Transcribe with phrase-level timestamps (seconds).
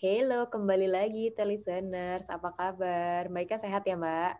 [0.00, 2.24] Halo, kembali lagi listeners.
[2.32, 3.28] Apa kabar?
[3.28, 4.32] Mbak Ika sehat ya, Mbak?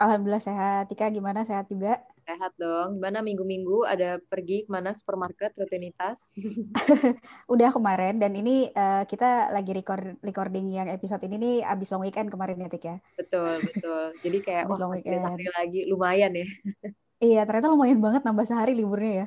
[0.00, 0.88] Alhamdulillah sehat.
[0.88, 1.44] Tika gimana?
[1.44, 2.00] Sehat juga?
[2.24, 2.96] Sehat dong.
[2.96, 6.32] Gimana minggu-minggu ada pergi ke mana supermarket rutinitas?
[7.52, 12.00] Udah kemarin dan ini uh, kita lagi record recording yang episode ini nih abis long
[12.00, 12.96] weekend kemarin ya Tik ya.
[13.20, 14.16] Betul, betul.
[14.24, 15.20] Jadi kayak abis oh, long weekend.
[15.60, 16.48] lagi lumayan ya.
[17.16, 19.26] Iya, ternyata lumayan banget nambah sehari liburnya ya.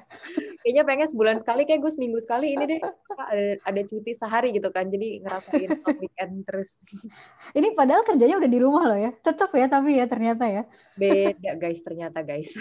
[0.62, 2.80] Kayaknya pengen sebulan sekali, kayak gue seminggu sekali ini deh
[3.18, 5.70] ada, ada cuti sehari gitu kan, jadi ngerasain
[6.02, 6.78] weekend terus.
[7.58, 10.70] Ini padahal kerjanya udah di rumah loh ya, tetap ya tapi ya ternyata ya.
[10.94, 12.54] Beda guys, ternyata guys.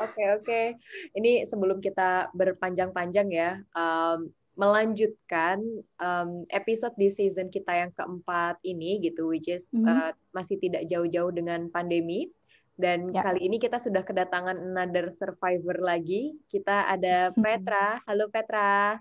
[0.00, 0.66] Oke oke, okay,
[1.12, 5.60] ini sebelum kita berpanjang-panjang ya, um, melanjutkan
[6.00, 9.92] um, episode di season kita yang keempat ini gitu, which is mm -hmm.
[9.92, 12.32] uh, masih tidak jauh-jauh dengan pandemi
[12.76, 13.20] dan ya.
[13.20, 16.36] kali ini kita sudah kedatangan another survivor lagi.
[16.48, 18.00] Kita ada Petra.
[18.08, 18.98] Halo Petra.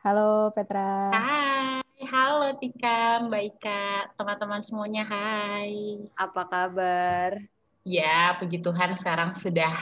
[0.00, 1.12] Halo Petra.
[1.12, 5.04] Hai, halo Tika, Mbak Ika, teman-teman semuanya.
[5.04, 6.08] Hai.
[6.16, 7.36] Apa kabar?
[7.84, 9.72] Ya, puji Tuhan sekarang sudah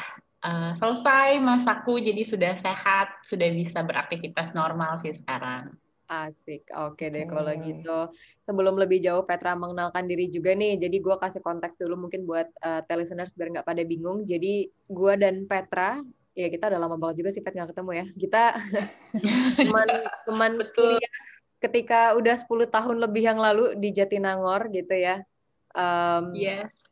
[0.43, 5.71] uh, selesai masaku, jadi sudah sehat, sudah bisa beraktivitas normal sih sekarang.
[6.09, 7.29] Asik, oke deh okay.
[7.29, 7.99] kalau gitu.
[8.41, 12.49] Sebelum lebih jauh Petra mengenalkan diri juga nih, jadi gue kasih konteks dulu mungkin buat
[12.65, 14.25] uh, listeners biar nggak pada bingung.
[14.25, 16.01] Jadi gue dan Petra,
[16.33, 18.07] ya kita udah lama banget juga sih Pet nggak ketemu ya.
[18.09, 18.43] Kita
[19.61, 19.89] teman
[20.25, 21.15] teman kuliah
[21.61, 25.21] ketika udah 10 tahun lebih yang lalu di Jatinangor gitu ya.
[25.77, 26.89] Um, yes.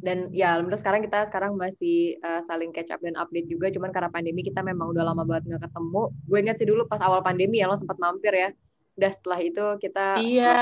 [0.00, 3.68] Dan ya alhamdulillah sekarang kita sekarang masih uh, saling catch up dan update juga.
[3.68, 6.02] Cuman karena pandemi kita memang udah lama banget nggak ketemu.
[6.24, 8.50] Gue inget sih dulu pas awal pandemi ya lo sempat mampir ya.
[8.96, 10.60] Udah setelah itu kita iya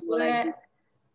[0.00, 0.54] gue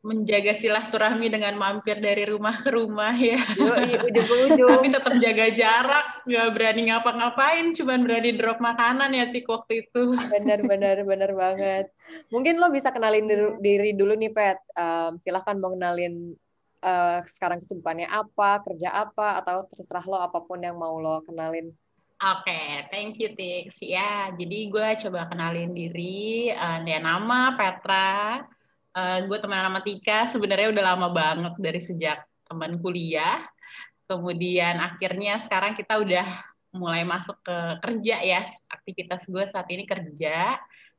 [0.06, 3.42] menjaga silaturahmi dengan mampir dari rumah ke rumah ya.
[3.58, 9.18] Yoi, ujung ke ujung tapi tetap jaga jarak nggak berani ngapa-ngapain cuman berani drop makanan
[9.18, 10.14] ya tik waktu itu.
[10.30, 11.90] Benar benar benar banget.
[12.30, 14.62] Mungkin lo bisa kenalin diri, diri dulu nih pet.
[14.78, 16.38] Um, silahkan mau kenalin
[16.86, 21.74] uh, sekarang kesibukannya apa kerja apa atau terserah lo apa pun yang mau lo kenalin
[22.16, 23.84] Oke, okay, thank you Tix.
[23.84, 26.48] Ya, jadi gue coba kenalin diri.
[26.48, 28.40] Uh, dia nama Petra.
[28.96, 30.24] Uh, gue teman nama Tika.
[30.24, 33.44] Sebenarnya udah lama banget dari sejak teman kuliah.
[34.08, 36.24] Kemudian akhirnya sekarang kita udah
[36.72, 38.48] mulai masuk ke kerja ya.
[38.72, 40.56] Aktivitas gue saat ini kerja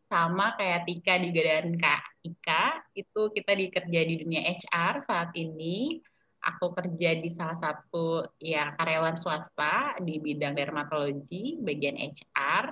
[0.06, 2.64] sama kayak Tika juga dan Kak Ika.
[2.94, 5.98] Itu kita dikerja di dunia HR saat ini
[6.46, 12.70] aku kerja di salah satu ya karyawan swasta di bidang dermatologi bagian HR.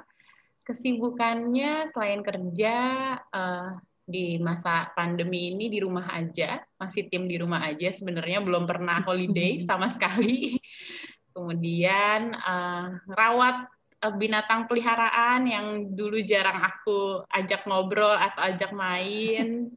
[0.65, 2.75] Kesibukannya selain kerja
[3.21, 8.65] uh, di masa pandemi ini di rumah aja, masih tim di rumah aja sebenarnya belum
[8.65, 10.57] pernah holiday sama sekali.
[11.35, 13.74] Kemudian uh, rawat uh,
[14.13, 15.67] binatang peliharaan yang
[15.97, 19.73] dulu jarang aku ajak ngobrol atau ajak main.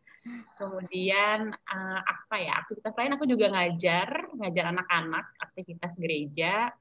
[0.60, 6.76] Kemudian uh, apa ya aktivitas lain aku juga ngajar, ngajar anak-anak aktivitas gereja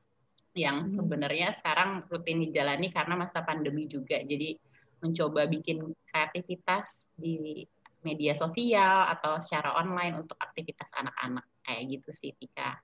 [0.57, 0.91] yang hmm.
[0.91, 4.19] sebenarnya sekarang rutin dijalani karena masa pandemi juga.
[4.19, 4.59] Jadi
[5.05, 7.63] mencoba bikin kreativitas di
[8.03, 12.81] media sosial atau secara online untuk aktivitas anak-anak kayak gitu sih Tika.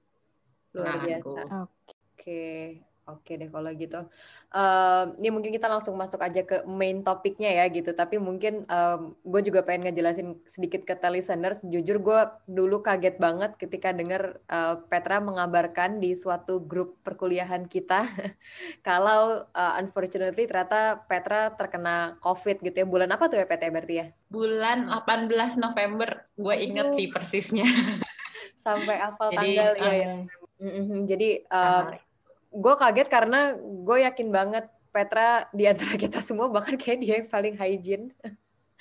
[0.77, 1.43] Luar biasa.
[1.62, 1.87] Oke.
[2.19, 2.92] Okay.
[3.19, 4.09] Oke deh kalau gitu.
[4.53, 7.97] Um, ini mungkin kita langsung masuk aja ke main topiknya ya gitu.
[7.97, 11.65] Tapi mungkin um, gue juga pengen ngejelasin sedikit ke listeners.
[11.65, 18.05] Jujur gue dulu kaget banget ketika dengar uh, Petra mengabarkan di suatu grup perkuliahan kita
[18.89, 22.87] kalau uh, unfortunately ternyata Petra terkena COVID gitu ya.
[22.87, 24.06] Bulan apa tuh ya Petra berarti ya?
[24.29, 26.29] Bulan 18 November.
[26.37, 26.97] Gue inget oh.
[26.97, 27.65] sih persisnya.
[28.69, 29.93] Sampai apa tanggal um, ya.
[29.97, 30.14] ya.
[30.61, 31.00] Mm -hmm.
[31.09, 32.12] Jadi uh,
[32.52, 37.28] gue kaget karena gue yakin banget Petra di antara kita semua bahkan kayak dia yang
[37.32, 38.12] paling hygiene.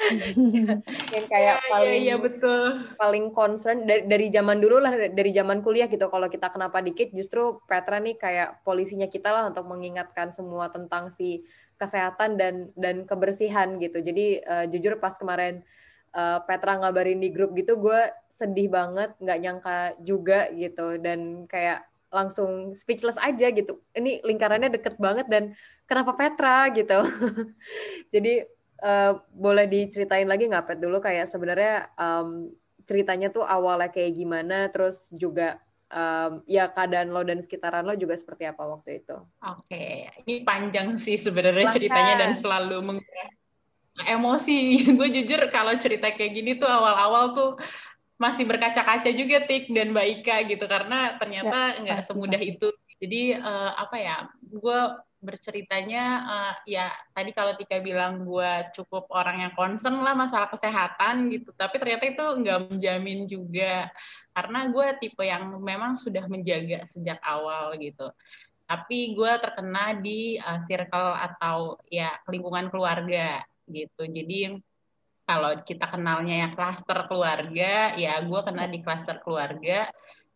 [1.14, 2.64] Yang kayak ya, paling ya, ya, betul.
[2.98, 6.10] paling concern dari, dari zaman dulu lah dari zaman kuliah gitu.
[6.10, 11.14] Kalau kita kenapa dikit justru Petra nih kayak polisinya kita lah untuk mengingatkan semua tentang
[11.14, 11.46] si
[11.78, 14.02] kesehatan dan dan kebersihan gitu.
[14.02, 15.62] Jadi uh, jujur pas kemarin
[16.18, 20.98] uh, Petra ngabarin di grup gitu gue sedih banget nggak nyangka juga gitu.
[20.98, 23.80] Dan kayak langsung speechless aja gitu.
[23.96, 25.56] Ini lingkarannya deket banget dan
[25.88, 27.02] kenapa Petra gitu.
[28.14, 28.44] Jadi
[28.84, 32.52] uh, boleh diceritain lagi nggak Pet dulu kayak sebenarnya um,
[32.84, 38.20] ceritanya tuh awalnya kayak gimana, terus juga um, ya keadaan lo dan sekitaran lo juga
[38.20, 39.18] seperti apa waktu itu.
[39.48, 43.32] Oke, ini panjang sih sebenarnya ceritanya dan selalu menguras
[44.08, 44.82] emosi.
[44.98, 47.52] gue jujur kalau cerita kayak gini tuh awal-awal tuh
[48.22, 50.66] masih berkaca-kaca juga Tik dan Mbak Ika gitu.
[50.70, 52.54] Karena ternyata ya, nggak ya, semudah pasti.
[52.54, 52.68] itu.
[53.02, 54.80] Jadi uh, apa ya, gue
[55.22, 61.34] berceritanya uh, ya tadi kalau Tika bilang gue cukup orang yang concern lah masalah kesehatan
[61.34, 61.50] gitu.
[61.58, 63.90] Tapi ternyata itu nggak menjamin juga.
[64.32, 68.14] Karena gue tipe yang memang sudah menjaga sejak awal gitu.
[68.70, 74.06] Tapi gue terkena di uh, circle atau ya lingkungan keluarga gitu.
[74.06, 74.62] Jadi
[75.32, 79.88] kalau kita kenalnya ya klaster keluarga ya gue kena di klaster keluarga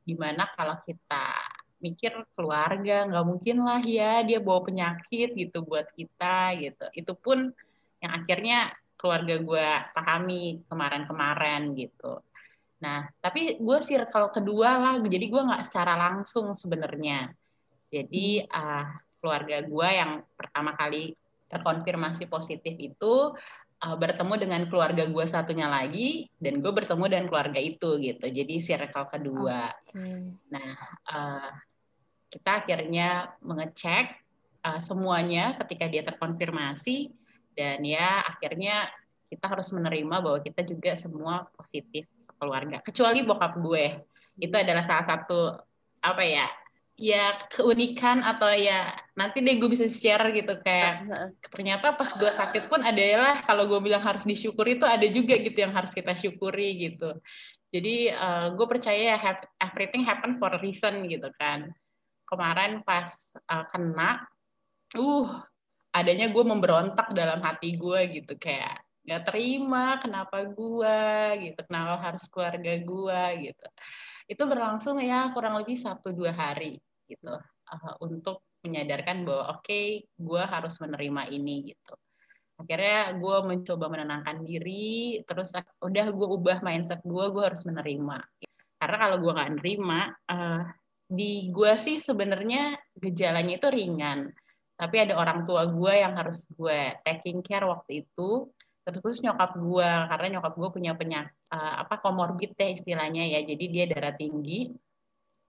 [0.08, 1.36] di mana kalau kita
[1.84, 6.86] mikir keluarga nggak mungkin lah ya dia bawa penyakit gitu buat kita gitu.
[6.96, 7.52] Itu pun
[8.00, 12.24] yang akhirnya keluarga gue pahami kemarin-kemarin gitu.
[12.80, 17.36] Nah tapi gue circle kedua lah jadi gue nggak secara langsung sebenarnya.
[17.92, 18.88] Jadi uh,
[19.20, 21.12] keluarga gue yang pertama kali
[21.52, 23.36] terkonfirmasi positif itu
[23.86, 28.26] uh, bertemu dengan keluarga gue satunya lagi dan gue bertemu dengan keluarga itu gitu.
[28.26, 29.70] Jadi circle kedua.
[29.86, 30.34] Okay.
[30.50, 30.74] nah
[31.14, 31.52] uh,
[32.34, 34.18] kita akhirnya mengecek
[34.66, 37.14] uh, semuanya ketika dia terkonfirmasi
[37.54, 38.90] dan ya akhirnya
[39.30, 42.82] kita harus menerima bahwa kita juga semua positif sekeluarga.
[42.82, 44.02] Kecuali bokap gue.
[44.36, 45.56] Itu adalah salah satu
[46.04, 46.46] apa ya
[46.96, 51.12] ya keunikan atau ya nanti deh gue bisa share gitu kayak
[51.52, 55.36] ternyata pas gue sakit pun ada lah kalau gue bilang harus disyukuri itu ada juga
[55.36, 57.20] gitu yang harus kita syukuri gitu.
[57.76, 59.20] Jadi uh, gue percaya
[59.60, 61.68] everything happen for a reason gitu kan.
[62.26, 63.12] Kemarin pas
[63.52, 64.24] uh, kena,
[64.96, 65.28] uh,
[65.92, 71.00] adanya gue memberontak dalam hati gue gitu kayak nggak terima kenapa gue
[71.46, 73.68] gitu kenapa harus keluarga gue gitu
[74.26, 77.38] itu berlangsung ya kurang lebih satu dua hari gitu
[77.70, 81.94] uh, untuk menyadarkan bahwa oke okay, gue harus menerima ini gitu.
[82.56, 88.18] Akhirnya gue mencoba menenangkan diri terus udah gue ubah mindset gue gue harus menerima.
[88.82, 90.66] Karena kalau gue nggak nerima uh,
[91.06, 94.34] di gue sih sebenarnya gejalanya itu ringan.
[94.76, 98.50] Tapi ada orang tua gue yang harus gue taking care waktu itu
[98.86, 103.42] terus nyokap gue karena nyokap gue punya penyakit uh, apa komorbid deh istilahnya ya.
[103.42, 104.70] Jadi dia darah tinggi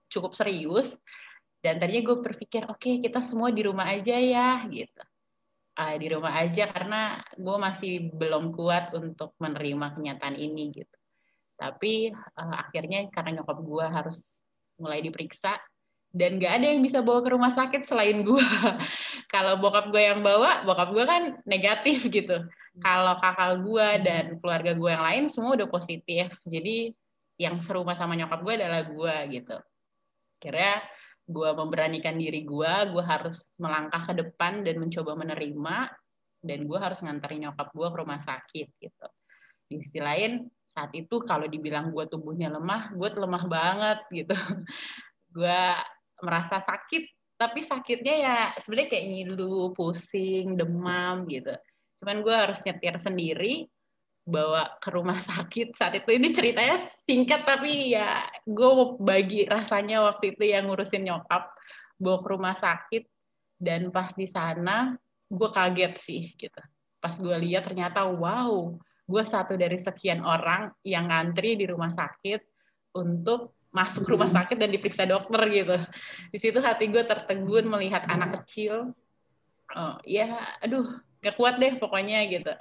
[0.08, 0.96] cukup serius.
[1.60, 5.02] Dan tadinya gue berpikir oke okay, kita semua di rumah aja ya gitu.
[5.76, 10.96] Uh, di rumah aja karena gue masih belum kuat untuk menerima kenyataan ini gitu.
[11.60, 14.40] Tapi uh, akhirnya karena nyokap gue harus
[14.80, 15.56] mulai diperiksa
[16.14, 18.46] dan gak ada yang bisa bawa ke rumah sakit selain gue.
[19.34, 22.46] Kalau bokap gue yang bawa, bokap gue kan negatif gitu.
[22.76, 26.28] Kalau kakak gue dan keluarga gue yang lain semua udah positif.
[26.44, 26.92] Jadi
[27.36, 29.56] yang serumah sama nyokap gue adalah gue gitu.
[30.40, 30.80] Kira
[31.26, 35.90] gue memberanikan diri gue, gue harus melangkah ke depan dan mencoba menerima,
[36.46, 39.06] dan gue harus nganterin nyokap gue ke rumah sakit gitu.
[39.66, 44.36] Di sisi lain, saat itu kalau dibilang gue tubuhnya lemah, gue lemah banget gitu.
[45.36, 45.62] gue
[46.22, 51.52] merasa sakit, tapi sakitnya ya sebenarnya kayak ngilu, pusing, demam gitu.
[52.00, 53.68] Cuman gue harus nyetir sendiri,
[54.26, 56.10] bawa ke rumah sakit saat itu.
[56.16, 61.54] Ini ceritanya singkat tapi ya gue bagi rasanya waktu itu yang ngurusin nyokap,
[61.96, 63.04] bawa ke rumah sakit,
[63.56, 64.92] dan pas di sana
[65.26, 66.60] gue kaget sih gitu.
[67.00, 68.74] Pas gue lihat ternyata wow,
[69.06, 72.42] gue satu dari sekian orang yang ngantri di rumah sakit
[72.98, 75.76] untuk masuk rumah sakit dan diperiksa dokter gitu.
[76.32, 78.94] Di situ hati gue tertegun melihat anak kecil.
[79.74, 82.52] Oh, ya, aduh, gak kuat deh pokoknya gitu.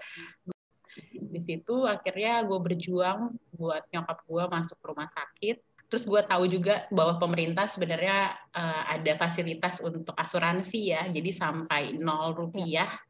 [1.12, 5.62] Di situ akhirnya gue berjuang buat nyokap gue masuk rumah sakit.
[5.86, 11.94] Terus gue tahu juga bahwa pemerintah sebenarnya uh, ada fasilitas untuk asuransi ya, jadi sampai
[11.94, 12.90] nol rupiah.
[12.90, 13.04] Ya.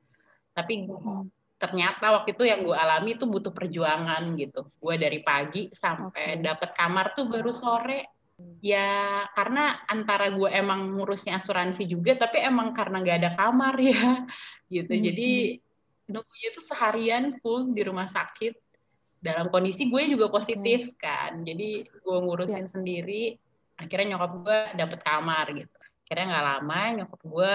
[0.52, 0.88] Tapi
[1.55, 4.67] ternyata waktu itu yang gue alami itu butuh perjuangan gitu.
[4.79, 6.43] Gue dari pagi sampai okay.
[6.43, 8.12] dapet kamar tuh baru sore.
[8.59, 14.27] Ya karena antara gue emang ngurusnya asuransi juga, tapi emang karena nggak ada kamar ya
[14.75, 14.91] gitu.
[14.91, 15.03] Hmm.
[15.07, 16.12] Jadi hmm.
[16.12, 18.59] nunggunya tuh seharian full di rumah sakit.
[19.24, 21.00] Dalam kondisi gue juga positif hmm.
[21.00, 21.31] kan.
[21.47, 22.71] Jadi gue ngurusin ya.
[22.71, 23.39] sendiri.
[23.79, 25.77] Akhirnya nyokap gue dapet kamar gitu.
[26.03, 27.53] Akhirnya nggak lama nyokap gue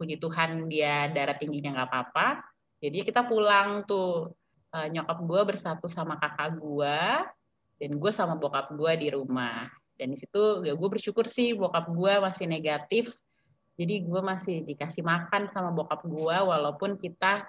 [0.00, 2.49] puji Tuhan dia darah tingginya nggak apa-apa
[2.80, 4.32] jadi kita pulang tuh
[4.72, 6.98] uh, nyokap gue bersatu sama kakak gue
[7.80, 9.68] dan gue sama bokap gue di rumah.
[10.00, 13.12] Dan di situ ya gue bersyukur sih bokap gue masih negatif.
[13.76, 17.48] Jadi gue masih dikasih makan sama bokap gue walaupun kita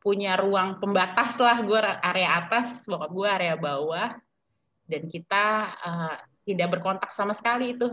[0.00, 4.16] punya ruang pembatas lah gue area atas, bokap gue area bawah.
[4.82, 7.88] dan kita uh, tidak berkontak sama sekali itu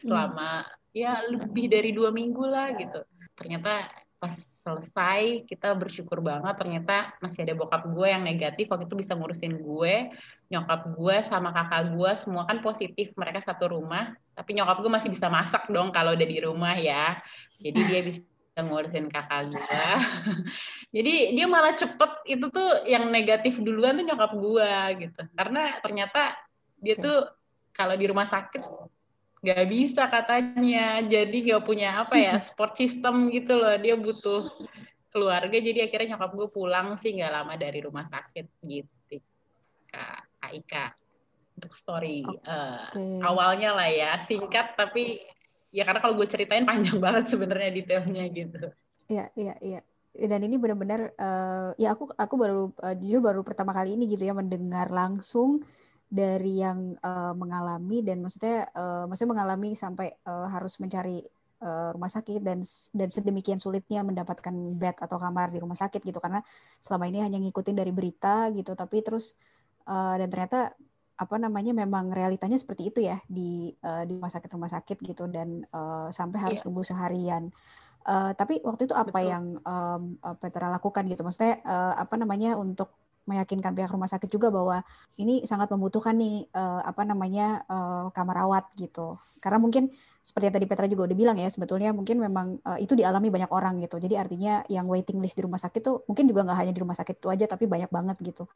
[0.00, 0.96] selama hmm.
[0.96, 3.04] ya lebih dari dua minggu lah gitu
[3.36, 8.98] ternyata pas selesai kita bersyukur banget ternyata masih ada bokap gue yang negatif waktu itu
[8.98, 9.94] bisa ngurusin gue
[10.50, 15.08] nyokap gue sama kakak gue semua kan positif mereka satu rumah tapi nyokap gue masih
[15.08, 17.16] bisa masak dong kalau udah di rumah ya.
[17.56, 18.20] Jadi dia bisa
[18.60, 19.80] ngurusin kakak gue.
[21.00, 24.72] Jadi dia malah cepet itu tuh yang negatif duluan tuh nyokap gue
[25.08, 25.22] gitu.
[25.32, 26.36] Karena ternyata
[26.76, 27.32] dia tuh
[27.72, 28.60] kalau di rumah sakit
[29.46, 30.98] nggak bisa katanya.
[31.06, 33.78] Jadi nggak punya apa ya support system gitu loh.
[33.78, 34.50] Dia butuh
[35.14, 35.54] keluarga.
[35.54, 39.22] Jadi akhirnya nyokap gue pulang sih nggak lama dari rumah sakit gitu
[39.86, 40.90] kak Aika.
[41.56, 42.52] Untuk story okay.
[42.52, 44.18] uh, eh, awalnya lah ya.
[44.18, 45.22] Singkat tapi
[45.70, 48.74] ya karena kalau gue ceritain panjang banget sebenarnya detailnya gitu.
[49.06, 49.80] Iya iya iya.
[50.16, 54.24] Dan ini benar-benar uh, ya aku aku baru uh, jujur baru pertama kali ini gitu
[54.24, 55.64] ya mendengar langsung
[56.06, 61.18] dari yang uh, mengalami dan maksudnya uh, maksudnya mengalami sampai uh, harus mencari
[61.62, 62.62] uh, rumah sakit dan
[62.94, 66.22] dan sedemikian sulitnya mendapatkan bed atau kamar di rumah sakit gitu.
[66.22, 66.38] Karena
[66.78, 68.78] selama ini hanya ngikutin dari berita gitu.
[68.78, 69.34] Tapi terus
[69.90, 70.74] uh, dan ternyata
[71.16, 75.26] apa namanya memang realitanya seperti itu ya di uh, di rumah sakit rumah sakit gitu.
[75.26, 76.66] Dan uh, sampai harus yeah.
[76.66, 77.50] tunggu seharian.
[78.06, 79.26] Uh, tapi waktu itu apa Betul.
[79.34, 81.26] yang um, Petra lakukan gitu?
[81.26, 82.94] Maksudnya uh, apa namanya untuk
[83.26, 84.80] meyakinkan pihak rumah sakit juga bahwa
[85.18, 89.18] ini sangat membutuhkan nih uh, apa namanya uh, kamar rawat gitu.
[89.42, 89.90] Karena mungkin
[90.22, 93.50] seperti yang tadi Petra juga udah bilang ya, sebetulnya mungkin memang uh, itu dialami banyak
[93.50, 93.98] orang gitu.
[93.98, 96.96] Jadi artinya yang waiting list di rumah sakit tuh mungkin juga nggak hanya di rumah
[96.98, 98.46] sakit itu aja, tapi banyak banget gitu.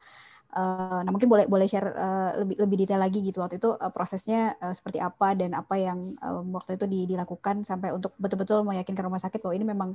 [0.51, 3.87] Uh, nah mungkin boleh boleh share uh, lebih lebih detail lagi gitu waktu itu uh,
[3.87, 9.07] prosesnya uh, seperti apa dan apa yang uh, waktu itu dilakukan sampai untuk betul-betul meyakinkan
[9.07, 9.89] rumah sakit bahwa ini memang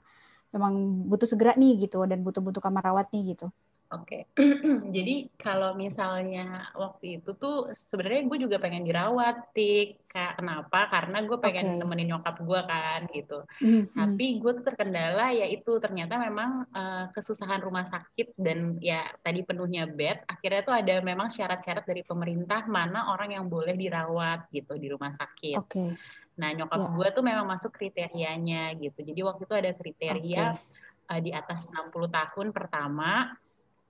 [0.55, 3.49] memang butuh segera nih gitu dan butuh-butuh kamar rawat nih gitu.
[3.95, 4.43] Oke, okay.
[4.97, 10.03] jadi kalau misalnya waktu itu tuh sebenarnya gue juga pengen dirawat, tik.
[10.11, 10.91] Kenapa?
[10.91, 11.79] Karena gue pengen okay.
[11.79, 13.47] nemenin nyokap gue kan, gitu.
[13.63, 13.95] Mm-hmm.
[13.95, 19.87] Tapi gue tuh terkendala yaitu ternyata memang uh, kesusahan rumah sakit dan ya tadi penuhnya
[19.87, 20.27] bed.
[20.27, 25.15] Akhirnya tuh ada memang syarat-syarat dari pemerintah mana orang yang boleh dirawat gitu di rumah
[25.15, 25.63] sakit.
[25.63, 25.71] Oke.
[25.71, 25.91] Okay.
[26.37, 26.93] Nah nyokap yeah.
[26.93, 29.01] gue tuh memang masuk kriterianya gitu.
[29.01, 31.09] Jadi waktu itu ada kriteria okay.
[31.09, 33.33] uh, eh, di atas 60 tahun pertama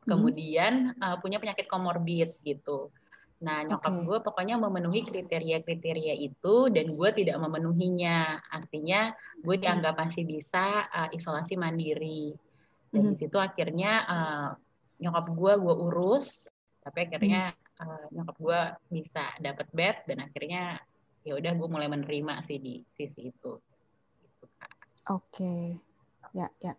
[0.06, 0.22] Hmm.
[0.22, 2.94] kemudian uh, punya penyakit komorbid gitu.
[3.42, 4.04] Nah, nyokap okay.
[4.06, 8.40] gue pokoknya memenuhi kriteria-kriteria itu dan gue tidak memenuhinya.
[8.48, 9.12] Artinya
[9.42, 9.62] gue hmm.
[9.66, 12.32] dianggap masih bisa uh, isolasi mandiri.
[12.88, 13.12] Dan hmm.
[13.12, 14.48] di situ akhirnya uh,
[15.02, 16.48] nyokap gue gue urus,
[16.80, 17.82] tapi akhirnya hmm.
[17.82, 18.60] uh, nyokap gue
[18.94, 20.80] bisa dapat bed dan akhirnya
[21.26, 23.58] ya udah gue mulai menerima sih di sisi itu.
[24.22, 24.46] Gitu,
[25.10, 25.62] Oke, okay.
[26.30, 26.78] ya ya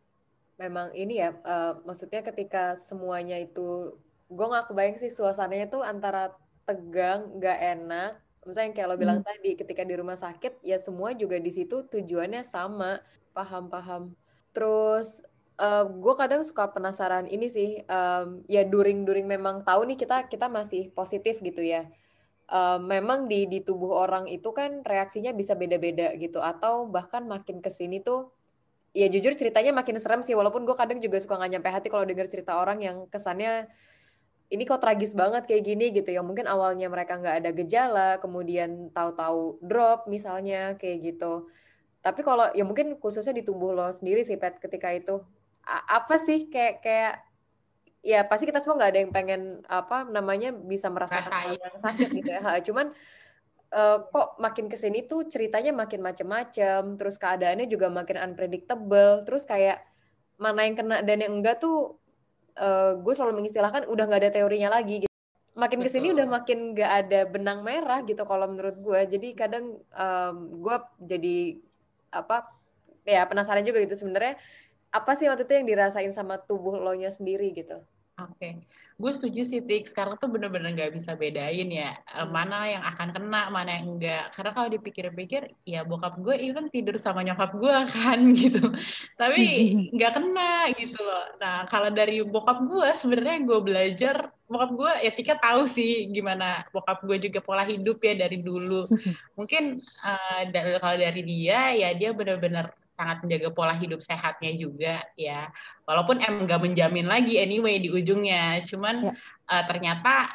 [0.58, 3.94] memang ini ya uh, maksudnya ketika semuanya itu
[4.27, 6.34] gue nggak kebayang sih suasananya tuh antara
[6.66, 8.12] tegang nggak enak
[8.44, 9.27] misalnya kayak lo bilang hmm.
[9.27, 13.00] tadi ketika di rumah sakit ya semua juga di situ tujuannya sama
[13.32, 14.04] paham paham
[14.51, 15.22] terus
[15.62, 20.25] uh, gue kadang suka penasaran ini sih um, ya during during memang tahu nih kita
[20.25, 21.86] kita masih positif gitu ya
[22.51, 26.39] uh, memang di di tubuh orang itu kan reaksinya bisa beda-beda gitu.
[26.39, 28.32] Atau bahkan makin ke sini tuh
[28.96, 30.34] ya jujur ceritanya makin serem sih.
[30.34, 33.68] Walaupun gue kadang juga suka nggak nyampe hati kalau denger cerita orang yang kesannya
[34.48, 36.24] ini kok tragis banget kayak gini gitu ya.
[36.24, 41.51] Mungkin awalnya mereka nggak ada gejala kemudian tahu-tahu drop misalnya kayak gitu.
[42.00, 45.20] Tapi kalau ya mungkin khususnya di tubuh lo sendiri sih pet ketika itu
[45.68, 47.26] apa sih kayak kayak
[48.08, 52.30] ya pasti kita semua nggak ada yang pengen apa namanya bisa merasakan yang sakit gitu
[52.32, 52.96] ya cuman
[53.74, 59.44] uh, kok makin ke sini tuh ceritanya makin macem-macem, terus keadaannya juga makin unpredictable, terus
[59.44, 59.84] kayak
[60.38, 61.98] mana yang kena dan yang enggak tuh
[62.62, 65.04] uh, gue selalu mengistilahkan udah nggak ada teorinya lagi.
[65.04, 65.14] Gitu.
[65.58, 69.02] Makin ke sini udah makin nggak ada benang merah gitu kalau menurut gue.
[69.18, 71.38] Jadi kadang um, gue jadi
[72.14, 72.46] apa
[73.04, 74.38] ya penasaran juga gitu sebenarnya
[74.94, 77.82] apa sih waktu itu yang dirasain sama tubuh lo nya sendiri gitu.
[78.18, 78.54] Oke, okay.
[78.98, 79.94] gue setuju sih Tik.
[79.94, 82.34] Sekarang tuh bener-bener nggak bisa bedain ya eh, hmm.
[82.34, 84.34] mana yang akan kena, mana yang enggak.
[84.34, 88.74] Karena kalau dipikir-pikir, ya bokap gue even tidur sama nyokap gue kan gitu.
[89.22, 89.44] Tapi
[89.94, 91.30] nggak kena gitu loh.
[91.38, 96.66] Nah kalau dari bokap gue sebenarnya gue belajar bokap gue ya Tika tahu sih gimana
[96.74, 98.90] bokap gue juga pola hidup ya dari dulu.
[99.38, 100.42] Mungkin uh,
[100.82, 105.54] kalau dari dia ya dia bener-bener sangat menjaga pola hidup sehatnya juga ya
[105.86, 109.13] walaupun emang nggak menjamin lagi anyway di ujungnya cuman ya.
[109.54, 110.34] uh, ternyata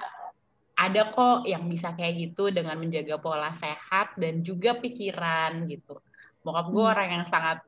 [0.78, 5.98] ada kok yang bisa kayak gitu dengan menjaga pola sehat dan juga pikiran gitu
[6.46, 6.92] bokap gue hmm.
[6.94, 7.58] orang yang sangat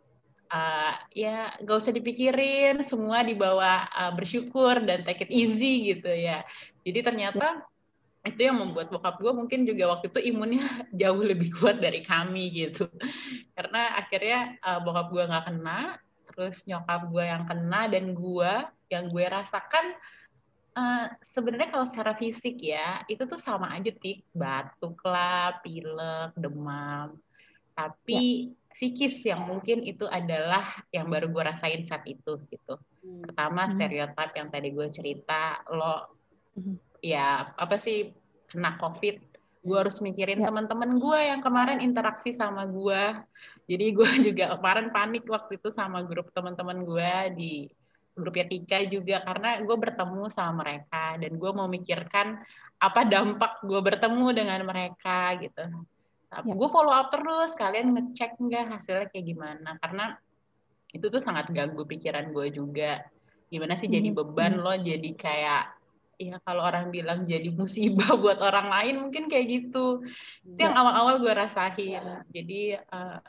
[0.50, 6.46] uh, ya gak usah dipikirin semua dibawa uh, bersyukur dan take it easy gitu ya
[6.86, 7.66] jadi ternyata
[8.24, 10.64] itu yang membuat bokap gue mungkin juga waktu itu imunnya
[11.00, 12.88] jauh lebih kuat dari kami gitu
[13.52, 15.80] karena akhirnya uh, bokap gue nggak kena
[16.32, 18.52] terus nyokap gue yang kena dan gue
[18.88, 19.86] yang gue rasakan
[20.72, 27.20] uh, sebenarnya kalau secara fisik ya itu tuh sama aja tik batuk lah pilek demam
[27.76, 28.72] tapi ya.
[28.72, 30.64] psikis yang mungkin itu adalah
[30.96, 33.28] yang baru gue rasain saat itu gitu hmm.
[33.28, 33.72] pertama hmm.
[33.76, 36.08] stereotip yang tadi gue cerita lo
[36.56, 38.16] hmm ya apa sih
[38.48, 39.20] kena covid
[39.64, 40.48] gue harus mikirin ya.
[40.48, 43.20] teman-teman gue yang kemarin interaksi sama gue
[43.68, 47.52] jadi gue juga kemarin panik waktu itu sama grup teman-teman gue di
[48.14, 52.40] grupnya Tika juga karena gue bertemu sama mereka dan gue mau mikirkan
[52.78, 55.64] apa dampak gue bertemu dengan mereka gitu
[56.30, 56.40] ya.
[56.40, 60.16] gue follow up terus kalian ngecek nggak hasilnya kayak gimana karena
[60.94, 63.02] itu tuh sangat ganggu pikiran gue juga
[63.50, 64.62] gimana sih jadi hmm, beban hmm.
[64.62, 65.73] lo jadi kayak
[66.18, 70.02] ya kalau orang bilang jadi musibah buat orang lain mungkin kayak gitu
[70.46, 70.80] itu yang ya.
[70.80, 73.20] awal-awal gue rasain jadi uh,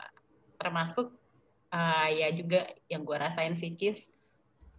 [0.56, 1.12] termasuk
[1.70, 4.10] uh, ya juga yang gue rasain psikis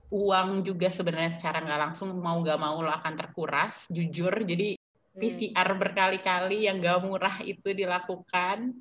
[0.08, 5.20] uang juga sebenarnya secara nggak langsung mau gak mau lo akan terkuras jujur jadi hmm.
[5.20, 8.72] PCR berkali-kali yang gak murah itu dilakukan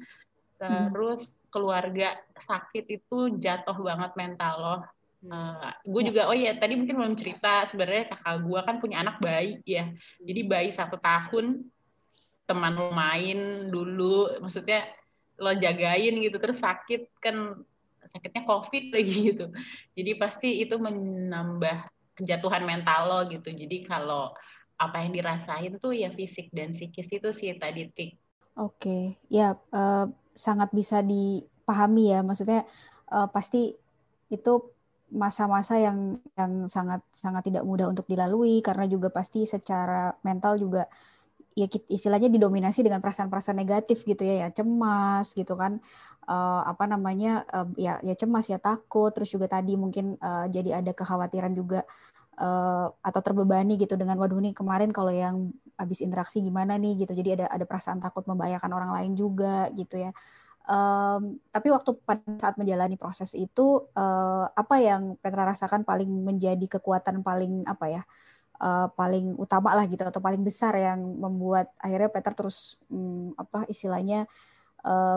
[0.62, 0.87] hmm.
[0.95, 4.76] terus keluarga sakit itu jatuh banget mental lo
[5.25, 6.06] Uh, eh, gue ya.
[6.12, 9.90] juga oh ya tadi mungkin belum cerita sebenarnya kakak gue kan punya anak bayi ya.
[10.20, 11.66] Jadi bayi satu tahun
[12.46, 14.87] teman lo main dulu maksudnya
[15.37, 17.58] lo jagain gitu terus sakit kan
[18.06, 19.46] sakitnya covid lagi gitu.
[19.99, 23.50] Jadi pasti itu menambah kejatuhan mental lo gitu.
[23.52, 24.32] Jadi kalau
[24.76, 28.16] apa yang dirasain tuh ya fisik dan psikis itu sih tadi tik.
[28.56, 29.02] Oke okay.
[29.28, 32.20] ya uh, sangat bisa dipahami ya.
[32.25, 32.64] Maksudnya
[33.11, 33.75] uh, pasti
[34.30, 34.52] itu
[35.14, 40.90] masa-masa yang yang sangat sangat tidak mudah untuk dilalui karena juga pasti secara mental juga
[41.56, 45.80] ya istilahnya didominasi dengan perasaan-perasaan negatif gitu ya ya cemas gitu kan.
[46.26, 49.14] Uh, apa namanya uh, ya ya cemas ya takut.
[49.14, 51.86] Terus juga tadi mungkin uh, jadi ada kekhawatiran juga
[52.36, 57.06] uh, atau terbebani gitu dengan waduh nih kemarin kalau yang habis interaksi gimana nih?
[57.06, 57.14] gitu.
[57.16, 60.12] Jadi ada ada perasaan takut membahayakan orang lain juga gitu ya
[60.66, 66.66] Um, tapi waktu pada saat menjalani proses itu uh, apa yang Petra rasakan paling menjadi
[66.66, 68.02] kekuatan paling apa ya
[68.58, 73.62] uh, paling utama lah gitu atau paling besar yang membuat akhirnya Petra terus um, apa
[73.70, 74.55] istilahnya uh,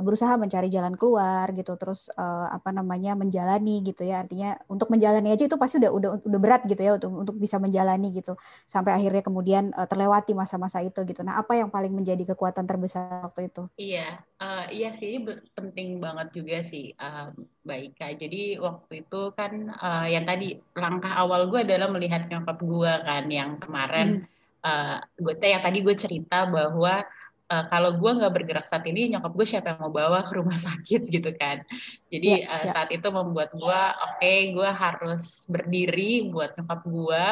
[0.02, 4.26] berusaha mencari jalan keluar gitu terus uh, apa namanya menjalani gitu ya.
[4.26, 7.62] Artinya untuk menjalani aja itu pasti udah udah udah berat gitu ya untuk untuk bisa
[7.62, 8.34] menjalani gitu.
[8.66, 11.22] Sampai akhirnya kemudian uh, terlewati masa-masa itu gitu.
[11.22, 13.70] Nah apa yang paling menjadi kekuatan terbesar waktu itu?
[13.78, 15.20] Iya uh, iya sih ini
[15.54, 17.32] penting banget juga sih uh,
[17.68, 22.58] baik kak jadi waktu itu kan uh, yang tadi langkah awal gue adalah melihat nyokap
[22.64, 24.66] gue kan yang kemarin hmm.
[24.66, 27.04] uh, gue yang tadi gue cerita bahwa
[27.50, 30.56] uh, kalau gue nggak bergerak saat ini nyokap gue siapa yang mau bawa ke rumah
[30.70, 31.66] sakit gitu kan
[32.14, 32.72] jadi yeah, uh, yeah.
[32.72, 37.26] saat itu membuat gue oke okay, gue harus berdiri buat nyokap gue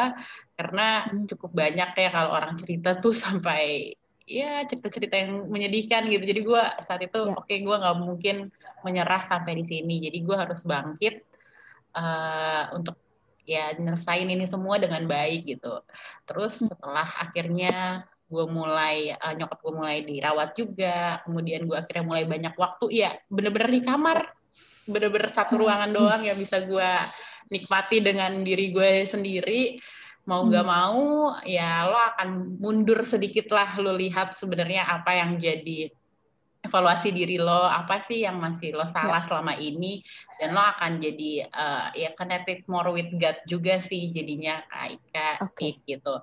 [0.58, 1.26] karena hmm.
[1.30, 3.94] cukup banyak ya kalau orang cerita tuh sampai
[4.28, 7.38] ya cerita-cerita yang menyedihkan gitu jadi gue saat itu yeah.
[7.38, 8.36] oke okay, gue nggak mungkin
[8.84, 11.24] menyerah sampai di sini jadi gue harus bangkit
[11.96, 13.00] uh, untuk
[13.48, 15.80] ya nyelesain ini semua dengan baik gitu
[16.28, 16.76] terus hmm.
[16.76, 22.54] setelah akhirnya gue mulai uh, nyokap gue mulai dirawat juga kemudian gue akhirnya mulai banyak
[22.60, 24.28] waktu ya bener-bener di kamar
[24.88, 26.92] bener-bener satu ruangan doang yang bisa gue
[27.48, 29.80] nikmati dengan diri gue sendiri
[30.28, 30.76] mau nggak hmm.
[30.76, 31.04] mau
[31.48, 35.88] ya lo akan mundur sedikit lah lo lihat sebenarnya apa yang jadi
[36.68, 39.28] evaluasi diri lo apa sih yang masih lo salah ya.
[39.32, 40.04] selama ini
[40.36, 45.80] dan lo akan jadi uh, ya connected more with God juga sih jadinya kayak okay.
[45.88, 46.20] gitu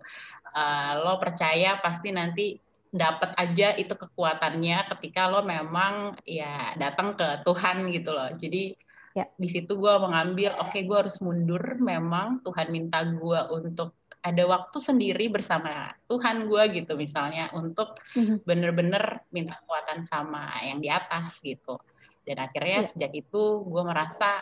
[0.55, 2.57] uh, lo percaya pasti nanti
[2.95, 8.31] dapat aja itu kekuatannya ketika lo memang ya datang ke Tuhan gitu loh.
[8.31, 8.79] Jadi
[9.19, 9.27] ya.
[9.35, 11.83] di situ gue mengambil, oke okay, gue harus mundur.
[11.83, 18.49] Memang Tuhan minta gue untuk ada waktu sendiri bersama Tuhan gue gitu misalnya untuk mm-hmm.
[18.49, 21.77] bener-bener minta kekuatan sama yang di atas gitu.
[22.25, 22.89] Dan akhirnya ya.
[22.89, 24.41] sejak itu gue merasa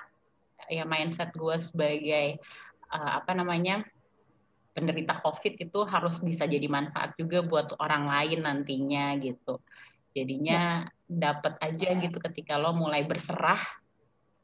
[0.70, 2.38] ya mindset gue sebagai
[2.94, 3.82] uh, apa namanya
[4.72, 9.60] penderita COVID itu harus bisa jadi manfaat juga buat orang lain nantinya gitu.
[10.12, 10.92] Jadinya ya.
[11.08, 13.60] dapat aja gitu ketika lo mulai berserah.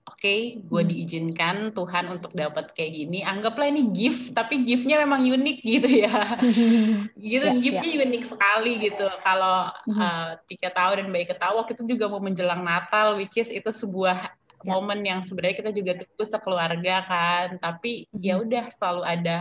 [0.08, 0.88] Oke, okay, gue hmm.
[0.88, 3.20] diizinkan Tuhan untuk dapat kayak gini.
[3.20, 6.40] Anggaplah ini gift, tapi giftnya memang unik gitu ya.
[7.28, 8.08] gitu, ya, giftnya ya.
[8.08, 9.04] unik sekali gitu.
[9.20, 10.00] Kalau hmm.
[10.00, 14.32] uh, Tika tahu dan baik ketawa, kita juga mau menjelang Natal, which is itu sebuah
[14.32, 14.32] ya.
[14.64, 17.46] momen yang sebenarnya kita juga tunggu sekeluarga kan.
[17.60, 18.24] Tapi ya hmm.
[18.24, 19.36] ya udah selalu ada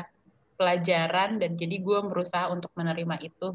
[0.58, 3.54] pelajaran dan jadi gue berusaha untuk menerima itu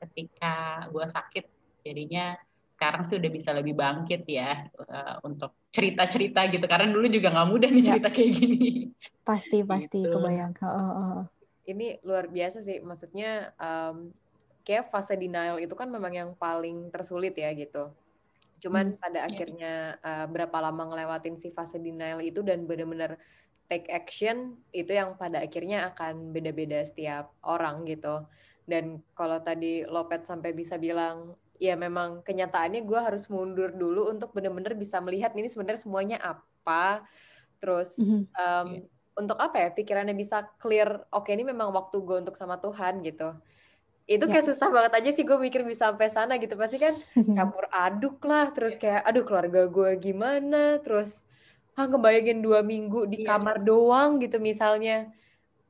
[0.00, 1.44] ketika gue sakit
[1.84, 2.34] jadinya
[2.78, 7.48] sekarang sih udah bisa lebih bangkit ya uh, untuk cerita-cerita gitu karena dulu juga nggak
[7.50, 7.88] mudah nih ya.
[7.90, 8.14] cerita ya.
[8.14, 8.68] kayak gini
[9.26, 10.14] pasti pasti gitu.
[10.14, 11.18] kebayang uh, uh.
[11.66, 14.14] ini luar biasa sih maksudnya um,
[14.62, 17.90] kayak fase denial itu kan memang yang paling tersulit ya gitu
[18.62, 19.26] cuman hmm, pada yeah.
[19.26, 23.18] akhirnya uh, berapa lama ngelewatin si fase denial itu dan benar-benar
[23.68, 28.24] take action itu yang pada akhirnya akan beda-beda setiap orang gitu.
[28.64, 34.32] Dan kalau tadi Lopet sampai bisa bilang ya memang kenyataannya gue harus mundur dulu untuk
[34.32, 37.04] benar-benar bisa melihat ini sebenarnya semuanya apa.
[37.60, 38.84] Terus um, yeah.
[39.20, 43.04] untuk apa ya pikirannya bisa clear oke okay, ini memang waktu gue untuk sama Tuhan
[43.04, 43.36] gitu.
[44.08, 44.50] Itu kayak yeah.
[44.56, 46.56] susah banget aja sih gue mikir bisa sampai sana gitu.
[46.56, 46.96] Pasti kan
[47.36, 50.80] campur aduk lah terus kayak aduh keluarga gue gimana?
[50.80, 51.27] Terus
[51.78, 53.38] ah ngebayangin dua minggu di yeah.
[53.38, 55.14] kamar doang gitu misalnya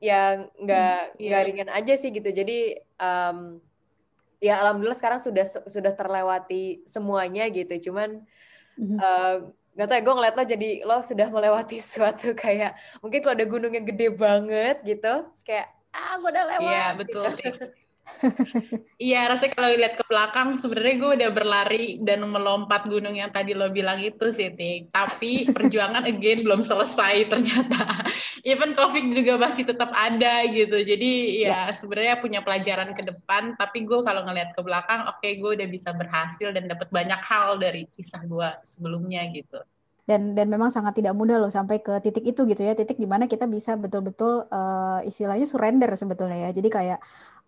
[0.01, 1.29] yang nggak yeah.
[1.29, 3.61] nggak ringan aja sih gitu jadi um,
[4.41, 8.25] ya alhamdulillah sekarang sudah sudah terlewati semuanya gitu cuman
[8.79, 8.97] mm-hmm.
[8.97, 12.73] uh, nggak tahu ya gue ngeliat lo jadi lo sudah melewati suatu kayak
[13.05, 17.27] mungkin kalau ada gunung yang gede banget gitu kayak ah gue udah lewat iya betul
[17.37, 17.69] gitu.
[18.99, 23.55] Iya, rasanya kalau lihat ke belakang sebenarnya gue udah berlari dan melompat gunung yang tadi
[23.55, 24.91] lo bilang itu sih, Tik.
[24.91, 28.03] Tapi perjuangan again belum selesai ternyata.
[28.49, 30.83] Even COVID juga masih tetap ada gitu.
[30.83, 31.75] Jadi ya, ya.
[31.75, 33.55] sebenarnya punya pelajaran ke depan.
[33.55, 37.21] Tapi gue kalau ngelihat ke belakang, oke okay, gue udah bisa berhasil dan dapat banyak
[37.23, 39.63] hal dari kisah gue sebelumnya gitu
[40.09, 43.05] dan dan memang sangat tidak mudah loh sampai ke titik itu gitu ya titik di
[43.05, 46.99] mana kita bisa betul-betul uh, istilahnya surrender sebetulnya ya jadi kayak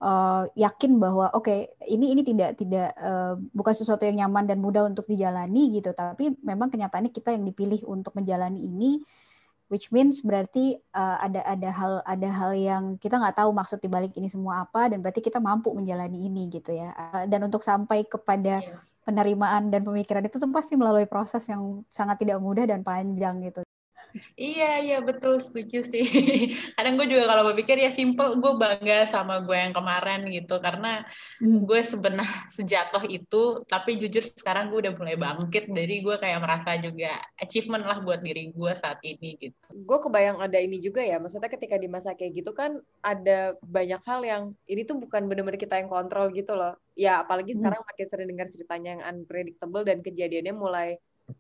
[0.01, 4.57] uh, yakin bahwa oke okay, ini ini tidak tidak uh, bukan sesuatu yang nyaman dan
[4.59, 5.93] mudah untuk dijalani gitu.
[5.93, 8.99] Tapi memang kenyataannya kita yang dipilih untuk menjalani ini
[9.71, 14.11] which means berarti uh, ada ada hal ada hal yang kita nggak tahu maksud dibalik
[14.19, 16.91] ini semua apa dan berarti kita mampu menjalani ini gitu ya.
[16.91, 18.81] Uh, dan untuk sampai kepada yeah.
[19.07, 23.63] penerimaan dan pemikiran itu tuh pasti melalui proses yang sangat tidak mudah dan panjang gitu
[24.35, 26.03] Iya, iya betul, setuju sih.
[26.77, 31.07] Kadang gue juga kalau berpikir ya simple, gue bangga sama gue yang kemarin gitu, karena
[31.39, 31.63] hmm.
[31.63, 36.75] gue sebenarnya sejatuh itu, tapi jujur sekarang gue udah mulai bangkit, jadi gue kayak merasa
[36.79, 39.57] juga achievement lah buat diri gue saat ini gitu.
[39.71, 44.01] Gue kebayang ada ini juga ya, maksudnya ketika di masa kayak gitu kan ada banyak
[44.03, 46.75] hal yang ini tuh bukan benar-benar kita yang kontrol gitu loh.
[46.95, 47.59] Ya apalagi hmm.
[47.63, 50.89] sekarang makin sering dengar ceritanya yang unpredictable dan kejadiannya mulai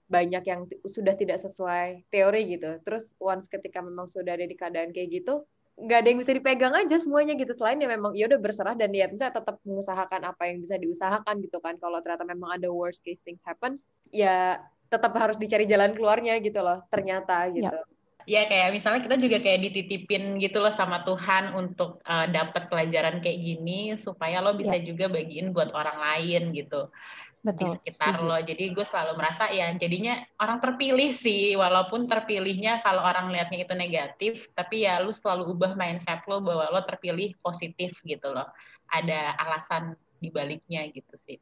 [0.09, 2.79] banyak yang sudah tidak sesuai teori gitu.
[2.83, 5.45] Terus once ketika memang sudah ada di keadaan kayak gitu,
[5.81, 7.53] nggak ada yang bisa dipegang aja semuanya gitu.
[7.55, 11.35] Selain ya memang ya udah berserah dan ya misalnya tetap mengusahakan apa yang bisa diusahakan
[11.41, 11.75] gitu kan.
[11.81, 16.59] Kalau ternyata memang ada worst case things happens, ya tetap harus dicari jalan keluarnya gitu
[16.61, 16.83] loh.
[16.91, 17.71] Ternyata gitu.
[17.71, 17.85] Ya.
[18.29, 23.17] Ya kayak misalnya kita juga kayak dititipin gitu loh sama Tuhan untuk uh, dapat pelajaran
[23.17, 24.85] kayak gini supaya lo bisa ya.
[24.85, 26.93] juga bagiin buat orang lain gitu.
[27.41, 28.29] Betul, di sekitar setuju.
[28.29, 28.37] lo.
[28.37, 33.73] Jadi gue selalu merasa ya jadinya orang terpilih sih, walaupun terpilihnya kalau orang lihatnya itu
[33.73, 38.45] negatif, tapi ya lu selalu ubah mindset lo bahwa lo terpilih positif gitu loh.
[38.93, 41.41] Ada alasan dibaliknya gitu sih.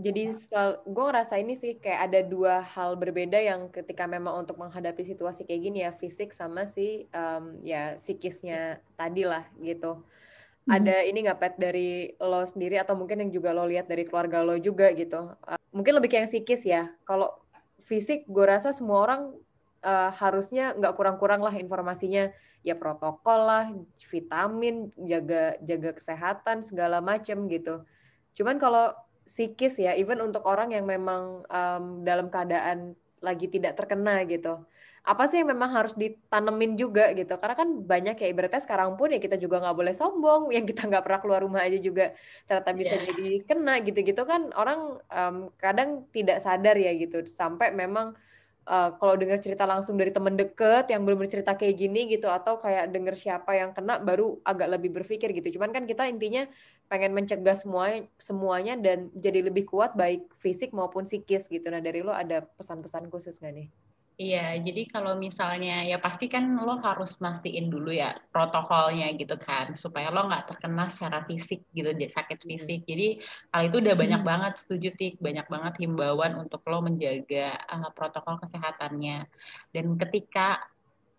[0.00, 0.22] Jadi
[0.88, 5.44] gue ngerasa ini sih kayak ada dua hal berbeda yang ketika memang untuk menghadapi situasi
[5.44, 10.00] kayak gini ya fisik sama si um, ya psikisnya tadi lah gitu
[10.66, 10.72] hmm.
[10.72, 14.42] ada ini nggak pet dari lo sendiri atau mungkin yang juga lo lihat dari keluarga
[14.42, 15.32] lo juga gitu?
[15.46, 16.82] Uh, mungkin lebih kayak yang psikis ya.
[17.06, 17.32] Kalau
[17.82, 19.22] fisik gue rasa semua orang
[19.82, 22.30] uh, harusnya nggak kurang-kurang lah informasinya.
[22.62, 23.74] Ya protokol lah
[24.06, 27.82] vitamin jaga jaga kesehatan segala macem gitu.
[28.38, 28.94] Cuman kalau
[29.26, 34.62] psikis ya even untuk orang yang memang um, dalam keadaan lagi tidak terkena gitu
[35.02, 37.34] apa sih yang memang harus ditanemin juga gitu?
[37.34, 40.86] Karena kan banyak ya ibaratnya sekarang pun ya kita juga nggak boleh sombong yang kita
[40.86, 42.14] nggak pernah keluar rumah aja juga
[42.46, 43.04] ternyata bisa yeah.
[43.10, 47.26] jadi kena gitu-gitu kan orang um, kadang tidak sadar ya gitu.
[47.34, 48.14] Sampai memang
[48.70, 52.62] uh, kalau dengar cerita langsung dari temen deket yang belum cerita kayak gini gitu atau
[52.62, 55.58] kayak denger siapa yang kena baru agak lebih berpikir gitu.
[55.58, 56.46] Cuman kan kita intinya
[56.86, 61.66] pengen mencegah semuanya semuanya dan jadi lebih kuat baik fisik maupun psikis gitu.
[61.74, 63.68] Nah dari lo ada pesan-pesan khusus nggak nih
[64.20, 69.72] Iya, jadi kalau misalnya ya pasti kan lo harus mastiin dulu ya protokolnya gitu kan,
[69.72, 72.84] supaya lo nggak terkena secara fisik gitu, sakit fisik.
[72.84, 73.24] Jadi
[73.56, 74.28] hal itu udah banyak hmm.
[74.28, 79.24] banget setuju tik, banyak banget himbauan untuk lo menjaga uh, protokol kesehatannya.
[79.72, 80.60] Dan ketika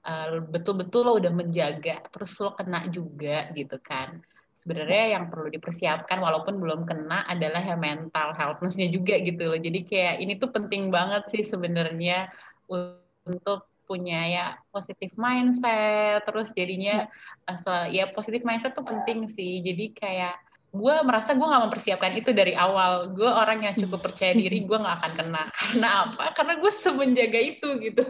[0.05, 4.21] eh, betul-betul lo udah menjaga, terus lo kena juga gitu kan.
[4.53, 9.57] Sebenarnya yang perlu dipersiapkan walaupun belum kena adalah ya mental healthness-nya juga gitu loh.
[9.57, 12.29] Jadi kayak ini tuh penting banget sih sebenarnya
[12.69, 17.05] untuk punya ya positif mindset terus jadinya
[17.49, 17.55] ya.
[17.67, 20.35] Uh, ya positif mindset tuh penting sih jadi kayak
[20.73, 24.73] gue merasa gue nggak mempersiapkan itu dari awal gue orang yang cukup percaya diri gue
[24.73, 28.05] nggak akan kena karena apa karena gue semenjaga itu gitu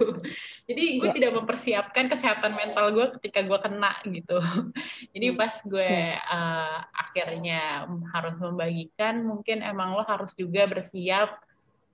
[0.71, 1.13] jadi gue ya.
[1.19, 4.39] tidak mempersiapkan kesehatan mental gue ketika gue kena gitu
[5.13, 5.37] jadi hmm.
[5.37, 11.35] pas gue uh, akhirnya harus membagikan mungkin emang lo harus juga bersiap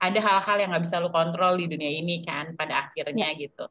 [0.00, 3.40] ada hal-hal yang nggak bisa lo kontrol di dunia ini kan pada akhirnya ya.
[3.46, 3.68] gitu.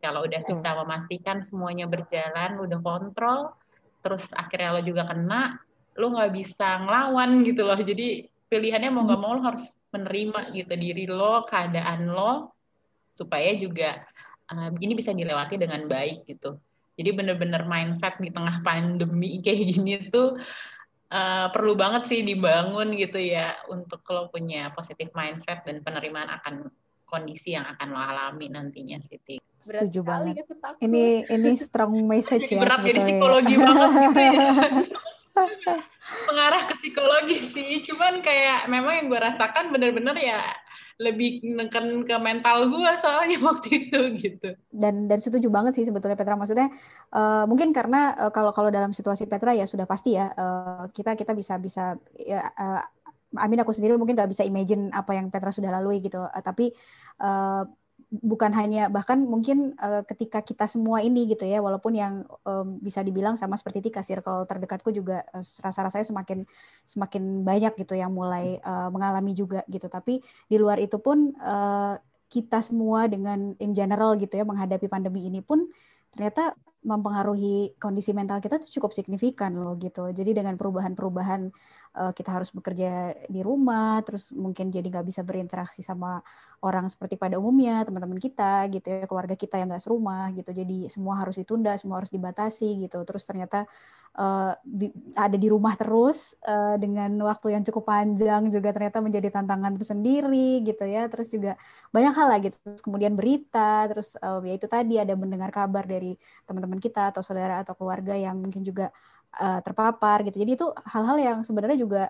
[0.00, 3.52] Kalau udah bisa memastikan semuanya berjalan udah kontrol
[4.00, 5.60] terus akhirnya lo juga kena
[5.96, 7.80] lo nggak bisa ngelawan gitu loh.
[7.80, 12.54] Jadi pilihannya mau nggak mau lo harus menerima gitu diri lo keadaan lo
[13.16, 14.00] supaya juga
[14.52, 16.56] uh, ini bisa dilewati dengan baik gitu.
[17.00, 20.36] Jadi bener-bener mindset di tengah pandemi kayak gini tuh
[21.10, 26.70] uh, perlu banget sih dibangun gitu ya untuk lo punya positif mindset dan penerimaan akan
[27.04, 29.42] kondisi yang akan lo alami nantinya sih.
[29.60, 30.40] Setuju banget.
[30.40, 30.44] Ya,
[30.86, 32.62] ini ini strong message ya.
[32.62, 34.38] Berat jadi psikologi banget gitu ya.
[36.26, 40.42] mengarah ke psikologi sih cuman kayak memang yang gue rasakan bener-bener ya
[41.00, 44.48] lebih neken ke mental gue soalnya waktu itu gitu.
[44.68, 46.36] Dan dan setuju banget sih sebetulnya Petra.
[46.36, 46.68] Maksudnya
[47.16, 51.32] uh, mungkin karena uh, kalau dalam situasi Petra ya sudah pasti ya uh, kita kita
[51.32, 52.84] bisa bisa ya, uh,
[53.38, 56.20] Amin aku sendiri mungkin nggak bisa imagine apa yang Petra sudah lalui gitu.
[56.20, 56.74] Uh, tapi
[57.22, 57.64] uh,
[58.10, 63.06] bukan hanya bahkan mungkin uh, ketika kita semua ini gitu ya walaupun yang um, bisa
[63.06, 66.42] dibilang sama seperti Tika circle terdekatku juga uh, rasa-rasanya semakin
[66.82, 69.86] semakin banyak gitu yang mulai uh, mengalami juga gitu.
[69.86, 70.18] Tapi
[70.50, 71.94] di luar itu pun uh,
[72.26, 75.70] kita semua dengan in general gitu ya menghadapi pandemi ini pun
[76.10, 80.10] ternyata mempengaruhi kondisi mental kita tuh cukup signifikan loh gitu.
[80.10, 81.52] Jadi dengan perubahan-perubahan
[81.90, 86.22] kita harus bekerja di rumah, terus mungkin jadi nggak bisa berinteraksi sama
[86.60, 90.52] orang seperti pada umumnya, teman-teman kita gitu ya, keluarga kita yang nggak serumah gitu.
[90.52, 93.00] Jadi semua harus ditunda, semua harus dibatasi gitu.
[93.08, 93.64] Terus ternyata
[94.20, 94.52] uh,
[95.16, 100.60] ada di rumah terus uh, dengan waktu yang cukup panjang juga ternyata menjadi tantangan tersendiri
[100.60, 101.08] gitu ya.
[101.08, 101.56] Terus juga
[101.96, 102.56] banyak hal lah gitu.
[102.60, 106.12] Terus kemudian berita, terus uh, ya itu tadi ada mendengar kabar dari
[106.44, 108.92] teman-teman kita atau saudara atau keluarga yang mungkin juga
[109.40, 110.36] uh, terpapar gitu.
[110.44, 112.02] Jadi itu hal-hal yang sebenarnya juga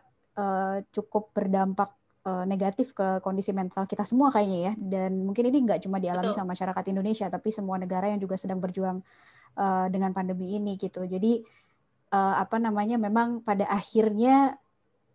[0.95, 4.73] cukup berdampak uh, negatif ke kondisi mental kita semua kayaknya ya.
[4.77, 6.39] Dan mungkin ini nggak cuma dialami Betul.
[6.41, 9.01] sama masyarakat Indonesia, tapi semua negara yang juga sedang berjuang
[9.57, 11.05] uh, dengan pandemi ini gitu.
[11.05, 11.41] Jadi
[12.13, 14.59] uh, apa namanya memang pada akhirnya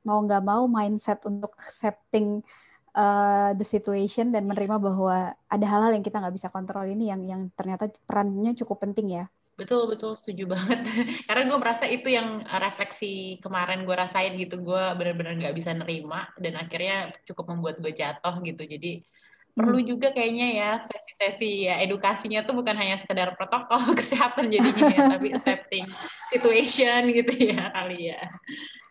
[0.05, 2.45] mau nggak mau mindset untuk accepting
[2.93, 7.21] uh, the situation dan menerima bahwa ada hal-hal yang kita nggak bisa kontrol ini yang
[7.25, 10.83] yang ternyata perannya cukup penting ya Betul, betul, setuju banget.
[11.31, 14.59] Karena gue merasa itu yang refleksi kemarin gue rasain gitu.
[14.59, 18.63] Gue bener-bener gak bisa nerima dan akhirnya cukup membuat gue jatuh gitu.
[18.67, 19.55] Jadi hmm.
[19.55, 25.01] perlu juga kayaknya ya sesi-sesi ya edukasinya tuh bukan hanya sekedar protokol kesehatan jadinya ya,
[25.15, 25.87] tapi accepting
[26.27, 28.27] situation gitu ya kali ya.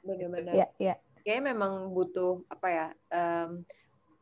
[0.01, 0.53] Benar-benar.
[0.57, 0.95] Ya, ya.
[1.25, 2.87] Kayaknya memang butuh apa ya?
[3.13, 3.69] Um,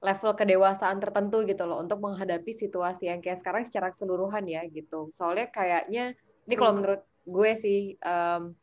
[0.02, 5.14] level kedewasaan tertentu gitu loh untuk menghadapi situasi yang kayak sekarang secara keseluruhan ya gitu.
[5.14, 6.78] Soalnya kayaknya ini kalau hmm.
[6.83, 8.55] menurut gue sih, um,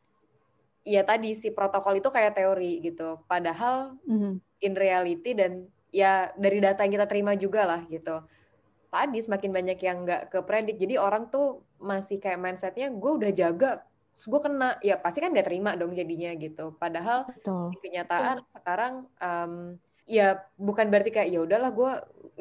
[0.84, 3.20] ya tadi si protokol itu kayak teori gitu.
[3.28, 4.34] Padahal mm-hmm.
[4.64, 8.24] in reality dan ya dari data yang kita terima juga lah gitu.
[8.90, 10.76] Tadi semakin banyak yang nggak kepredik.
[10.80, 13.86] Jadi orang tuh masih kayak mindsetnya gue udah jaga,
[14.18, 16.74] gue kena, ya pasti kan nggak terima dong jadinya gitu.
[16.74, 17.70] Padahal Betul.
[17.70, 18.50] di kenyataan Betul.
[18.58, 19.54] sekarang um,
[20.10, 21.92] ya bukan berarti kayak ya udahlah gue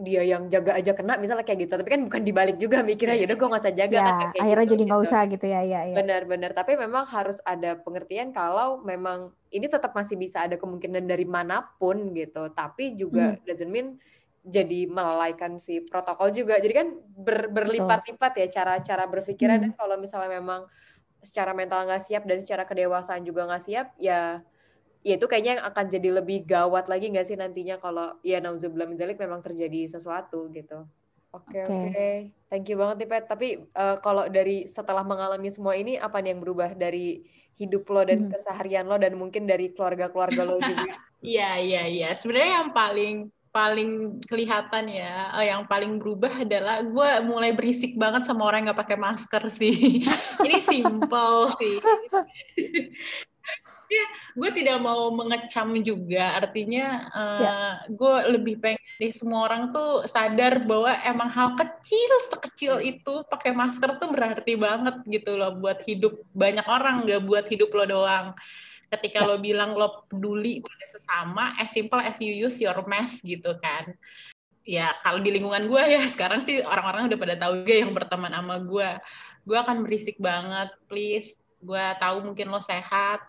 [0.02, 3.26] dia yang jaga aja kena misalnya kayak gitu tapi kan bukan dibalik juga mikirnya ya
[3.30, 5.08] udah gue nggak usah jaga ya, kan kayak akhirnya gitu, jadi nggak gitu.
[5.14, 5.96] usah gitu ya ya, ya.
[5.96, 11.30] benar-benar tapi memang harus ada pengertian kalau memang ini tetap masih bisa ada kemungkinan dari
[11.30, 13.46] mana pun gitu tapi juga hmm.
[13.46, 14.02] doesn't mean
[14.42, 19.66] jadi melalaikan si protokol juga jadi kan ber, berlipat-lipat ya cara-cara berpikirnya hmm.
[19.70, 20.66] dan kalau misalnya memang
[21.22, 24.42] secara mental nggak siap dan secara kedewasaan juga nggak siap ya
[25.00, 28.88] ya itu kayaknya yang akan jadi lebih gawat lagi nggak sih nantinya kalau ya nauzubillah
[28.88, 30.84] menjalik memang terjadi sesuatu gitu.
[31.30, 31.86] Oke okay, oke, okay.
[31.94, 32.16] okay.
[32.50, 33.26] thank you banget nih Pet.
[33.30, 37.22] Tapi uh, kalau dari setelah mengalami semua ini apa nih yang berubah dari
[37.60, 38.32] hidup lo dan hmm.
[38.34, 40.98] keseharian lo dan mungkin dari keluarga-keluarga lo juga?
[41.20, 42.10] Iya iya iya.
[42.16, 43.16] Sebenarnya yang paling
[43.52, 48.72] paling kelihatan ya, uh, yang paling berubah adalah gue mulai berisik banget sama orang yang
[48.72, 50.06] nggak pakai masker sih.
[50.48, 51.76] Ini simple sih.
[53.90, 54.06] ya
[54.38, 56.38] gue tidak mau mengecam juga.
[56.38, 57.56] Artinya uh, ya.
[57.90, 63.56] gue lebih pengen nih semua orang tuh sadar bahwa emang hal kecil sekecil itu pakai
[63.58, 66.22] masker tuh berarti banget gitu loh buat hidup.
[66.38, 68.28] Banyak orang gak buat hidup lo doang.
[68.90, 69.28] Ketika ya.
[69.30, 73.98] lo bilang lo peduli pada sesama as simple as you use your mask gitu kan.
[74.70, 78.30] Ya kalau di lingkungan gue ya sekarang sih orang-orang udah pada tahu gue yang berteman
[78.38, 78.90] sama gue
[79.50, 81.42] gue akan berisik banget please.
[81.60, 83.24] Gue tahu mungkin lo sehat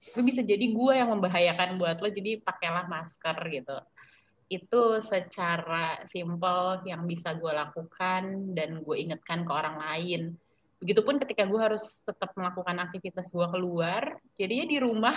[0.00, 3.76] itu bisa jadi gue yang membahayakan buat lo jadi pakailah masker gitu.
[4.50, 10.22] Itu secara simple yang bisa gue lakukan dan gue ingatkan ke orang lain.
[10.80, 15.16] Begitupun ketika gue harus tetap melakukan aktivitas gue keluar jadinya di rumah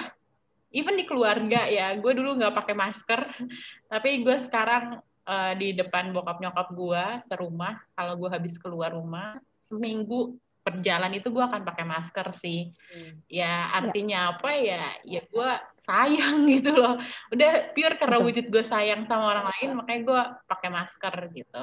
[0.74, 3.22] even di keluarga ya gue dulu nggak pakai masker
[3.94, 9.38] tapi gue sekarang uh, di depan bokap nyokap gue serumah kalau gue habis keluar rumah
[9.70, 13.28] seminggu perjalanan itu gue akan pakai masker sih hmm.
[13.28, 13.54] ya, ya.
[13.84, 14.32] artinya ya.
[14.40, 15.52] apa ya ya gue
[15.84, 16.96] sayang gitu loh
[17.36, 18.28] udah pure karena Betul.
[18.32, 21.62] wujud gue sayang sama orang lain makanya gue pakai masker gitu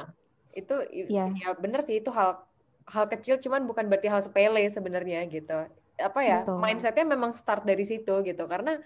[0.52, 0.74] itu
[1.08, 1.32] ya.
[1.32, 2.44] ya bener sih itu hal
[2.90, 5.64] hal kecil cuman bukan berarti hal sepele sebenarnya gitu
[5.96, 6.60] apa ya Betul.
[6.60, 8.76] mindsetnya memang start dari situ gitu karena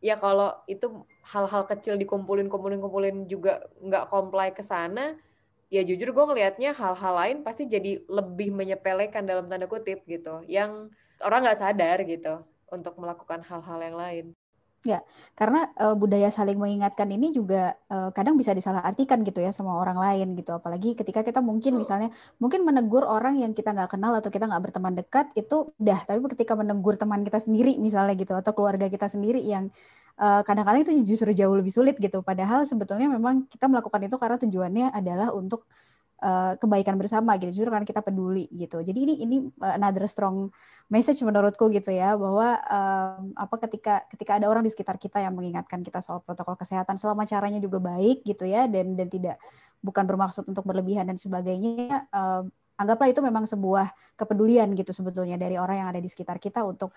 [0.00, 5.14] ya kalau itu hal-hal kecil dikumpulin kumpulin kumpulin juga nggak comply ke sana
[5.70, 10.90] ya jujur gue ngelihatnya hal-hal lain pasti jadi lebih menyepelekan dalam tanda kutip gitu yang
[11.22, 12.42] orang nggak sadar gitu
[12.74, 14.26] untuk melakukan hal-hal yang lain.
[14.80, 15.04] Ya,
[15.36, 20.00] karena uh, budaya saling mengingatkan ini juga uh, kadang bisa disalahartikan gitu ya sama orang
[20.00, 20.56] lain gitu.
[20.56, 22.08] Apalagi ketika kita mungkin misalnya
[22.40, 26.00] mungkin menegur orang yang kita nggak kenal atau kita nggak berteman dekat itu udah.
[26.08, 29.68] Tapi ketika menegur teman kita sendiri misalnya gitu atau keluarga kita sendiri yang
[30.20, 32.20] kadang kadang-kadang itu justru jauh lebih sulit gitu.
[32.20, 35.64] Padahal sebetulnya memang kita melakukan itu karena tujuannya adalah untuk
[36.20, 37.50] uh, kebaikan bersama gitu.
[37.50, 38.80] Justru karena kita peduli gitu.
[38.80, 40.52] Jadi ini ini another strong
[40.92, 45.34] message menurutku gitu ya bahwa um, apa ketika ketika ada orang di sekitar kita yang
[45.34, 49.36] mengingatkan kita soal protokol kesehatan selama caranya juga baik gitu ya dan dan tidak
[49.80, 52.06] bukan bermaksud untuk berlebihan dan sebagainya.
[52.12, 56.64] Um, anggaplah itu memang sebuah kepedulian gitu sebetulnya dari orang yang ada di sekitar kita
[56.64, 56.96] untuk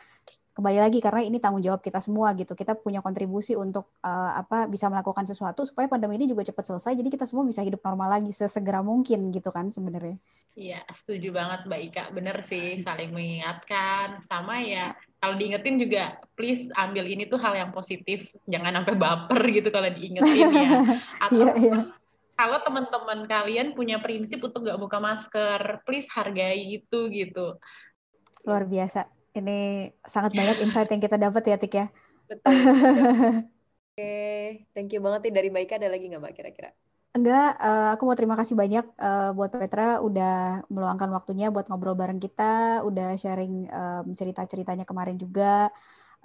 [0.54, 2.54] kembali lagi karena ini tanggung jawab kita semua gitu.
[2.54, 6.94] Kita punya kontribusi untuk uh, apa bisa melakukan sesuatu supaya pandemi ini juga cepat selesai.
[6.94, 10.22] Jadi kita semua bisa hidup normal lagi sesegera mungkin gitu kan sebenarnya.
[10.54, 12.04] Iya, setuju banget Mbak Ika.
[12.14, 14.22] Bener sih, saling mengingatkan.
[14.22, 18.30] Sama ya, kalau diingetin juga, please ambil ini tuh hal yang positif.
[18.46, 20.70] Jangan sampai baper gitu kalau diingetin ya.
[21.26, 21.82] Atau yeah, yeah.
[22.38, 27.58] kalau teman-teman kalian punya prinsip untuk nggak buka masker, please hargai itu gitu.
[28.46, 31.86] Luar biasa ini sangat banyak insight yang kita dapat ya, Tik ya.
[32.30, 32.54] Betul.
[33.94, 34.14] Oke,
[34.74, 35.76] thank you banget nih dari Mbak Ika.
[35.78, 36.70] Ada lagi nggak Mbak kira-kira?
[37.14, 41.94] Enggak, uh, aku mau terima kasih banyak uh, buat Petra udah meluangkan waktunya buat ngobrol
[41.94, 45.70] bareng kita, udah sharing um, cerita-ceritanya kemarin juga.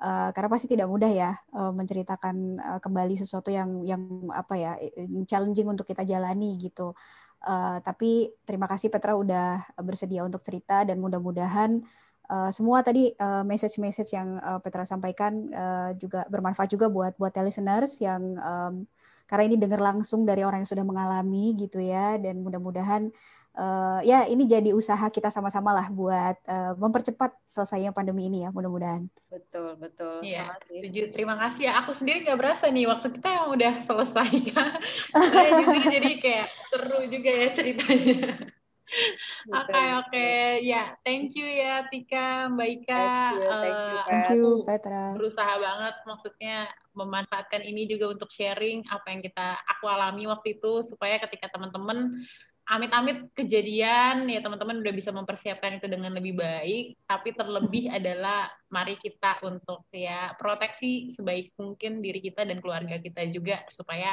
[0.01, 4.01] Uh, karena pasti tidak mudah ya uh, menceritakan uh, kembali sesuatu yang yang
[4.33, 4.73] apa ya
[5.29, 6.97] challenging untuk kita jalani gitu.
[7.45, 11.85] Uh, tapi terima kasih Petra udah bersedia untuk cerita dan mudah-mudahan
[12.29, 17.33] uh, semua tadi uh, message-message yang uh, Petra sampaikan uh, juga bermanfaat juga buat buat
[17.41, 18.75] listeners yang um,
[19.29, 23.13] karena ini dengar langsung dari orang yang sudah mengalami gitu ya dan mudah-mudahan
[23.59, 28.51] uh, ya ini jadi usaha kita sama-sama lah buat uh, mempercepat selesainya pandemi ini ya
[28.55, 29.05] mudah-mudahan.
[29.29, 30.25] Betul betul.
[30.25, 30.55] Iya.
[30.65, 31.13] Setuju.
[31.13, 31.73] Terima kasih ya.
[31.85, 34.31] Aku sendiri nggak berasa nih waktu kita yang udah selesai.
[35.95, 38.57] jadi kayak seru juga ya ceritanya.
[39.49, 40.65] Oke oke okay.
[40.65, 43.05] ya thank you ya Tika Mbak Ika.
[43.05, 45.03] Thank you, thank you, uh, thank you Petra.
[45.17, 46.57] Berusaha banget maksudnya
[46.97, 52.27] memanfaatkan ini juga untuk sharing apa yang kita aku alami waktu itu supaya ketika teman-teman
[52.69, 59.01] amit-amit kejadian ya teman-teman udah bisa mempersiapkan itu dengan lebih baik tapi terlebih adalah mari
[59.01, 64.13] kita untuk ya proteksi sebaik mungkin diri kita dan keluarga kita juga supaya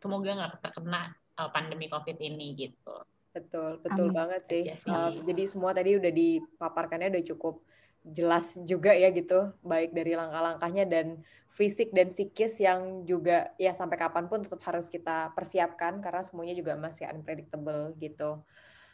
[0.00, 2.96] semoga nggak terkena uh, pandemi covid ini gitu.
[3.34, 4.16] Betul, betul Amin.
[4.16, 4.62] banget sih.
[4.86, 7.66] Um, jadi semua tadi udah dipaparkannya udah cukup
[8.06, 11.06] jelas juga ya gitu, baik dari langkah-langkahnya dan
[11.50, 16.54] fisik dan psikis yang juga ya sampai kapan pun tetap harus kita persiapkan karena semuanya
[16.54, 18.38] juga masih unpredictable gitu.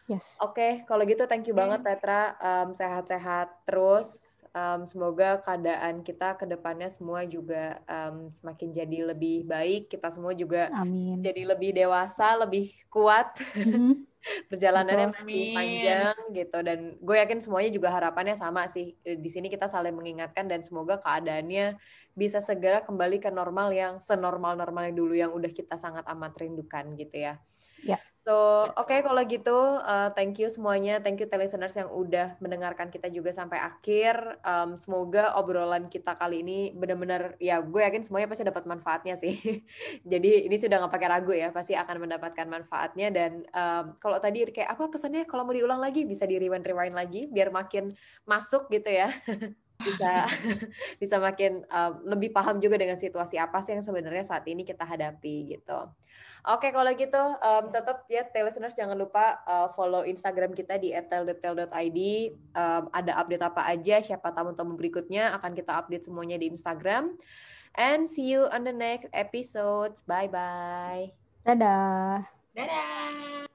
[0.08, 0.40] Yes.
[0.40, 1.60] Oke, okay, kalau gitu thank you yes.
[1.60, 8.72] banget Petra, um, sehat-sehat terus um, semoga keadaan kita ke depannya semua juga um, semakin
[8.72, 9.90] jadi lebih baik.
[9.92, 11.20] Kita semua juga Amin.
[11.22, 13.36] jadi lebih dewasa, lebih kuat.
[13.54, 14.06] Mm-hmm.
[14.52, 15.16] Perjalanannya Betul.
[15.24, 18.92] masih panjang gitu dan gue yakin semuanya juga harapannya sama sih.
[19.00, 21.80] Di sini kita saling mengingatkan dan semoga keadaannya
[22.12, 27.16] bisa segera kembali ke normal yang senormal-normalnya dulu yang udah kita sangat amat rindukan gitu
[27.16, 27.40] ya.
[27.80, 27.96] Ya.
[28.20, 32.92] So, oke okay, kalau gitu, uh, thank you semuanya, thank you listeners yang udah mendengarkan
[32.92, 34.44] kita juga sampai akhir.
[34.44, 39.40] Um, semoga obrolan kita kali ini benar-benar, ya gue yakin semuanya pasti dapat manfaatnya sih.
[40.12, 43.08] Jadi ini sudah nggak pakai ragu ya, pasti akan mendapatkan manfaatnya.
[43.08, 46.92] Dan um, kalau tadi kayak apa pesannya, kalau mau diulang lagi bisa di rewind rewind
[46.92, 47.96] lagi, biar makin
[48.28, 49.08] masuk gitu ya.
[49.82, 50.28] bisa
[51.02, 54.84] bisa makin um, lebih paham juga dengan situasi apa sih yang sebenarnya saat ini kita
[54.86, 55.90] hadapi gitu.
[56.48, 62.00] Oke, kalau gitu um, tetap ya listeners jangan lupa uh, follow Instagram kita di @teldetail.id.
[62.56, 67.12] Um, ada update apa aja, siapa tamu-tamu berikutnya akan kita update semuanya di Instagram.
[67.76, 70.00] And see you on the next episode.
[70.08, 71.12] Bye bye.
[71.44, 72.24] Dadah.
[72.56, 73.49] Dadah.